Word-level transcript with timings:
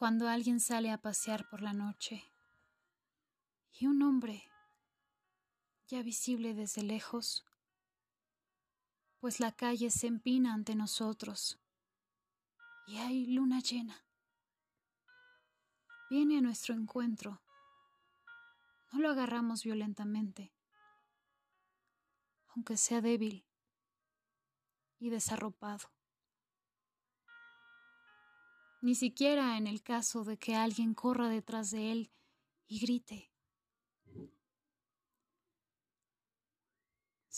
cuando 0.00 0.30
alguien 0.30 0.60
sale 0.60 0.90
a 0.92 0.96
pasear 0.96 1.46
por 1.50 1.60
la 1.60 1.74
noche 1.74 2.24
y 3.70 3.86
un 3.86 4.00
hombre, 4.00 4.50
ya 5.88 6.02
visible 6.02 6.54
desde 6.54 6.82
lejos, 6.82 7.44
pues 9.18 9.40
la 9.40 9.52
calle 9.52 9.90
se 9.90 10.06
empina 10.06 10.54
ante 10.54 10.74
nosotros 10.74 11.60
y 12.86 12.96
hay 12.96 13.26
luna 13.26 13.60
llena. 13.60 14.06
Viene 16.08 16.38
a 16.38 16.40
nuestro 16.40 16.74
encuentro. 16.74 17.42
No 18.92 19.00
lo 19.00 19.10
agarramos 19.10 19.64
violentamente, 19.64 20.50
aunque 22.54 22.78
sea 22.78 23.02
débil 23.02 23.44
y 24.98 25.10
desarropado. 25.10 25.90
Ni 28.80 28.94
siquiera 28.94 29.56
en 29.58 29.66
el 29.66 29.82
caso 29.82 30.24
de 30.24 30.38
que 30.38 30.54
alguien 30.54 30.94
corra 30.94 31.28
detrás 31.28 31.70
de 31.70 31.92
él 31.92 32.10
y 32.66 32.80
grite. 32.80 33.30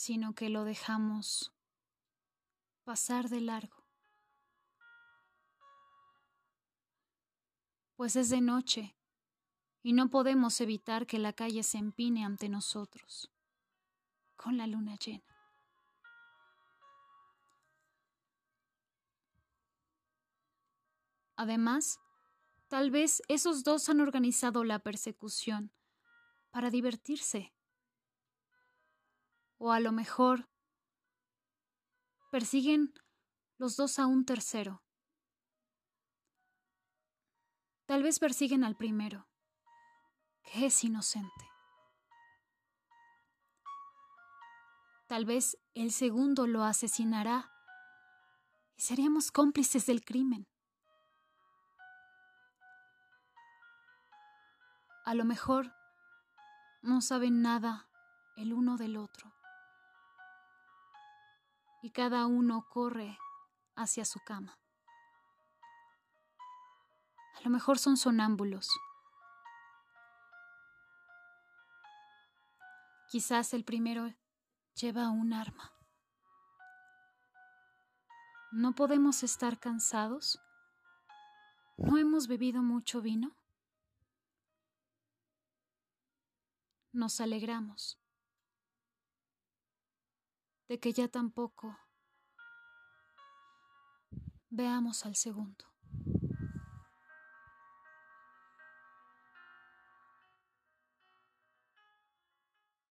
sino 0.00 0.34
que 0.34 0.48
lo 0.48 0.64
dejamos 0.64 1.52
pasar 2.84 3.28
de 3.28 3.42
largo. 3.42 3.84
Pues 7.96 8.16
es 8.16 8.30
de 8.30 8.40
noche 8.40 8.96
y 9.82 9.92
no 9.92 10.08
podemos 10.08 10.58
evitar 10.62 11.06
que 11.06 11.18
la 11.18 11.34
calle 11.34 11.62
se 11.62 11.76
empine 11.76 12.24
ante 12.24 12.48
nosotros 12.48 13.30
con 14.36 14.56
la 14.56 14.66
luna 14.66 14.96
llena. 14.96 15.39
Además, 21.40 21.98
tal 22.68 22.90
vez 22.90 23.22
esos 23.28 23.64
dos 23.64 23.88
han 23.88 24.02
organizado 24.02 24.62
la 24.62 24.78
persecución 24.78 25.72
para 26.50 26.68
divertirse. 26.68 27.54
O 29.56 29.72
a 29.72 29.80
lo 29.80 29.90
mejor 29.90 30.50
persiguen 32.30 32.92
los 33.56 33.76
dos 33.76 33.98
a 33.98 34.06
un 34.06 34.26
tercero. 34.26 34.82
Tal 37.86 38.02
vez 38.02 38.18
persiguen 38.18 38.62
al 38.62 38.76
primero, 38.76 39.26
que 40.42 40.66
es 40.66 40.84
inocente. 40.84 41.46
Tal 45.06 45.24
vez 45.24 45.56
el 45.72 45.90
segundo 45.90 46.46
lo 46.46 46.64
asesinará 46.64 47.50
y 48.76 48.82
seríamos 48.82 49.32
cómplices 49.32 49.86
del 49.86 50.04
crimen. 50.04 50.46
A 55.04 55.14
lo 55.14 55.24
mejor 55.24 55.72
no 56.82 57.00
saben 57.00 57.42
nada 57.42 57.88
el 58.36 58.52
uno 58.52 58.76
del 58.76 58.96
otro 58.96 59.32
y 61.82 61.90
cada 61.90 62.26
uno 62.26 62.66
corre 62.68 63.18
hacia 63.76 64.04
su 64.04 64.20
cama. 64.20 64.58
A 67.36 67.40
lo 67.42 67.50
mejor 67.50 67.78
son 67.78 67.96
sonámbulos. 67.96 68.68
Quizás 73.08 73.54
el 73.54 73.64
primero 73.64 74.12
lleva 74.74 75.08
un 75.08 75.32
arma. 75.32 75.72
¿No 78.52 78.74
podemos 78.74 79.22
estar 79.22 79.58
cansados? 79.58 80.40
¿No 81.76 81.96
hemos 81.96 82.28
bebido 82.28 82.62
mucho 82.62 83.00
vino? 83.00 83.39
Nos 87.00 87.18
alegramos 87.22 87.98
de 90.68 90.78
que 90.78 90.92
ya 90.92 91.08
tampoco 91.08 91.78
veamos 94.50 95.06
al 95.06 95.16
segundo. 95.16 95.69